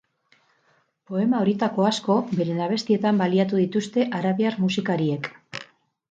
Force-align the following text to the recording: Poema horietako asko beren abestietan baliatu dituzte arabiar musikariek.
Poema 1.09 1.41
horietako 1.43 1.83
asko 1.89 2.15
beren 2.39 2.61
abestietan 2.67 3.21
baliatu 3.23 3.59
dituzte 3.65 4.05
arabiar 4.21 4.57
musikariek. 4.63 5.29